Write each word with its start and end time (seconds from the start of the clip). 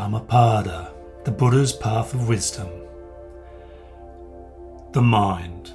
Dhammapada, 0.00 0.94
the 1.24 1.30
Buddha's 1.30 1.74
Path 1.74 2.14
of 2.14 2.26
Wisdom. 2.26 2.68
The 4.92 5.02
Mind. 5.02 5.74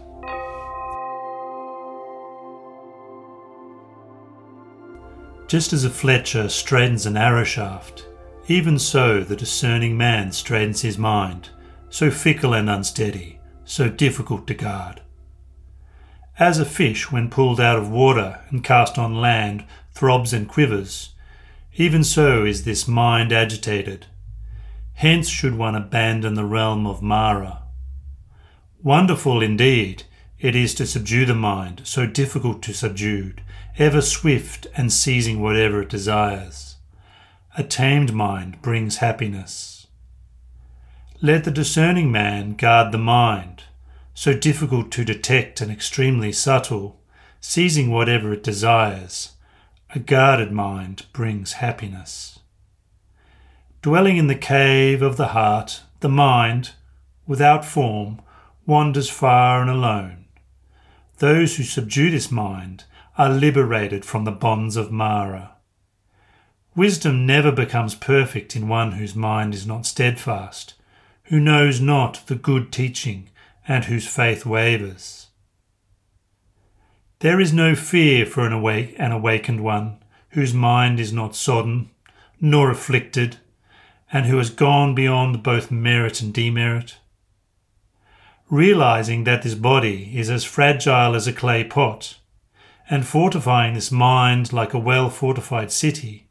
Just 5.48 5.74
as 5.74 5.84
a 5.84 5.92
fletcher 5.92 6.50
straightens 6.50 7.06
an 7.06 7.16
arrow 7.16 7.44
shaft, 7.44 8.08
even 8.48 8.80
so 8.80 9.24
the 9.24 9.36
discerning 9.36 9.96
man 9.96 10.32
straightens 10.32 10.82
his 10.82 10.98
mind, 10.98 11.50
so 11.92 12.10
fickle 12.10 12.56
and 12.56 12.68
unsteady, 12.68 13.40
so 13.64 13.90
difficult 13.90 14.48
to 14.48 14.56
guard. 14.56 15.02
As 16.40 16.58
a 16.58 16.66
fish, 16.66 17.12
when 17.12 17.30
pulled 17.30 17.62
out 17.62 17.78
of 17.78 17.92
water 17.92 18.42
and 18.50 18.64
cast 18.64 18.98
on 18.98 19.22
land, 19.22 19.66
throbs 19.94 20.34
and 20.34 20.50
quivers, 20.50 21.14
even 21.76 22.04
so 22.04 22.44
is 22.44 22.64
this 22.64 22.88
mind 22.88 23.32
agitated. 23.32 24.08
Hence 24.96 25.30
should 25.30 25.56
one 25.56 25.76
abandon 25.76 26.34
the 26.34 26.46
realm 26.46 26.88
of 26.88 27.02
Mara. 27.02 27.64
Wonderful 28.82 29.42
indeed 29.42 30.04
it 30.40 30.56
is 30.56 30.74
to 30.76 30.86
subdue 30.86 31.26
the 31.26 31.36
mind, 31.36 31.82
so 31.86 32.06
difficult 32.06 32.62
to 32.64 32.74
subdue, 32.74 33.34
ever 33.78 34.02
swift 34.02 34.68
and 34.76 34.92
seizing 34.92 35.42
whatever 35.42 35.82
it 35.82 35.90
desires. 35.90 36.78
A 37.58 37.64
tamed 37.64 38.14
mind 38.14 38.62
brings 38.62 38.98
happiness. 38.98 39.88
Let 41.22 41.46
the 41.46 41.52
discerning 41.52 42.12
man 42.12 42.56
guard 42.56 42.92
the 42.92 42.98
mind 42.98 43.64
so 44.16 44.34
difficult 44.34 44.92
to 44.92 45.04
detect 45.04 45.60
and 45.60 45.70
extremely 45.70 46.32
subtle, 46.32 47.02
seizing 47.42 47.92
whatever 47.92 48.34
it 48.34 48.44
desires, 48.44 49.34
a 49.94 50.00
guarded 50.00 50.52
mind 50.52 51.06
brings 51.12 51.54
happiness. 51.54 52.40
Dwelling 53.86 54.18
in 54.18 54.26
the 54.26 54.34
cave 54.34 55.04
of 55.04 55.16
the 55.16 55.28
heart, 55.28 55.84
the 56.00 56.10
mind, 56.10 56.72
without 57.28 57.64
form, 57.64 58.20
wanders 58.66 59.12
far 59.12 59.62
and 59.62 59.70
alone. 59.70 60.26
Those 61.20 61.58
who 61.58 61.64
subdue 61.64 62.10
this 62.10 62.32
mind 62.32 62.86
are 63.16 63.30
liberated 63.30 64.04
from 64.04 64.24
the 64.24 64.32
bonds 64.32 64.76
of 64.76 64.92
Mara. 64.92 65.52
Wisdom 66.76 67.28
never 67.28 67.52
becomes 67.52 67.94
perfect 67.94 68.56
in 68.56 68.68
one 68.68 68.94
whose 68.94 69.14
mind 69.14 69.54
is 69.54 69.68
not 69.68 69.86
steadfast, 69.86 70.74
who 71.26 71.40
knows 71.40 71.80
not 71.80 72.24
the 72.26 72.34
good 72.34 72.72
teaching 72.72 73.30
and 73.68 73.86
whose 73.86 74.08
faith 74.08 74.48
wavers. 74.48 75.28
There 77.20 77.40
is 77.40 77.54
no 77.54 77.76
fear 77.76 78.26
for 78.26 78.48
an, 78.48 78.52
awake, 78.52 78.96
an 78.98 79.12
awakened 79.12 79.64
one 79.64 80.00
whose 80.30 80.56
mind 80.56 81.00
is 81.00 81.14
not 81.14 81.36
sodden 81.36 81.92
nor 82.42 82.72
afflicted, 82.72 83.38
and 84.16 84.28
who 84.28 84.38
has 84.38 84.50
gone 84.50 84.96
beyond 84.96 85.44
both 85.44 85.70
merit 85.70 86.22
and 86.22 86.34
demerit. 86.34 86.96
Realizing 88.50 89.26
that 89.26 89.44
this 89.44 89.56
body 89.56 90.18
is 90.18 90.30
as 90.30 90.46
fragile 90.46 91.16
as 91.16 91.28
a 91.28 91.34
clay 91.34 91.66
pot, 91.66 92.18
and 92.90 93.06
fortifying 93.06 93.74
this 93.74 93.92
mind 93.92 94.54
like 94.54 94.74
a 94.74 94.80
well 94.80 95.10
fortified 95.10 95.70
city, 95.70 96.30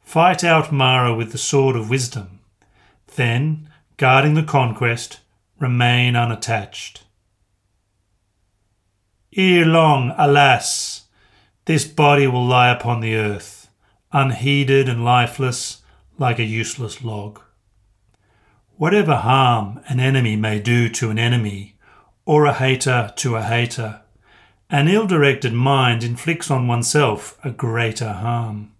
fight 0.00 0.42
out 0.42 0.72
Mara 0.72 1.14
with 1.14 1.30
the 1.30 1.38
sword 1.38 1.76
of 1.76 1.88
wisdom. 1.88 2.40
Then, 3.14 3.70
guarding 3.98 4.34
the 4.34 4.42
conquest, 4.42 5.20
remain 5.60 6.16
unattached. 6.16 7.04
Ere 9.36 9.64
long, 9.64 10.12
alas, 10.18 11.04
this 11.66 11.84
body 11.84 12.26
will 12.26 12.44
lie 12.44 12.70
upon 12.70 13.00
the 13.00 13.14
earth, 13.14 13.68
unheeded 14.10 14.88
and 14.88 15.04
lifeless, 15.04 15.82
like 16.18 16.38
a 16.38 16.44
useless 16.44 17.02
log. 17.02 17.40
Whatever 18.76 19.16
harm 19.16 19.80
an 19.88 20.00
enemy 20.00 20.36
may 20.36 20.60
do 20.60 20.88
to 20.90 21.10
an 21.10 21.18
enemy, 21.18 21.76
or 22.24 22.44
a 22.44 22.52
hater 22.52 23.12
to 23.16 23.36
a 23.36 23.42
hater, 23.42 24.02
an 24.68 24.88
ill 24.88 25.06
directed 25.06 25.52
mind 25.52 26.02
inflicts 26.02 26.50
on 26.50 26.66
oneself 26.66 27.38
a 27.44 27.50
greater 27.50 28.12
harm. 28.12 28.72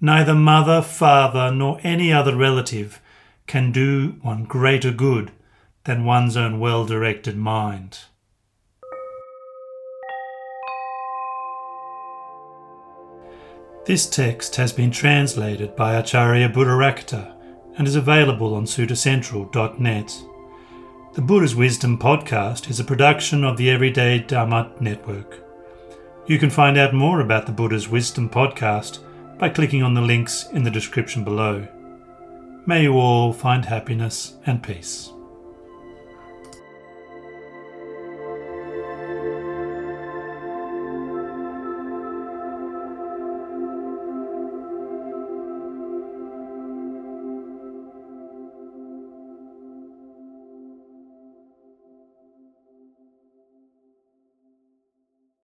Neither 0.00 0.34
mother, 0.34 0.82
father, 0.82 1.52
nor 1.52 1.78
any 1.82 2.12
other 2.12 2.34
relative 2.34 3.00
can 3.46 3.70
do 3.70 4.16
one 4.22 4.44
greater 4.44 4.90
good 4.90 5.30
than 5.84 6.04
one's 6.04 6.36
own 6.36 6.58
well 6.58 6.84
directed 6.84 7.36
mind. 7.36 8.00
This 13.86 14.06
text 14.06 14.56
has 14.56 14.74
been 14.74 14.90
translated 14.90 15.74
by 15.74 15.94
Acharya 15.94 16.50
Buddharakkhita 16.50 17.34
and 17.78 17.88
is 17.88 17.96
available 17.96 18.54
on 18.54 18.66
suttacentral.net. 18.66 20.22
The 21.14 21.22
Buddha's 21.22 21.56
Wisdom 21.56 21.98
podcast 21.98 22.68
is 22.68 22.78
a 22.78 22.84
production 22.84 23.42
of 23.42 23.56
the 23.56 23.70
Everyday 23.70 24.18
Dharma 24.18 24.70
Network. 24.80 25.42
You 26.26 26.38
can 26.38 26.50
find 26.50 26.76
out 26.76 26.92
more 26.92 27.20
about 27.20 27.46
the 27.46 27.52
Buddha's 27.52 27.88
Wisdom 27.88 28.28
podcast 28.28 28.98
by 29.38 29.48
clicking 29.48 29.82
on 29.82 29.94
the 29.94 30.02
links 30.02 30.46
in 30.52 30.62
the 30.62 30.70
description 30.70 31.24
below. 31.24 31.66
May 32.66 32.82
you 32.82 32.98
all 32.98 33.32
find 33.32 33.64
happiness 33.64 34.34
and 34.44 34.62
peace. 34.62 35.10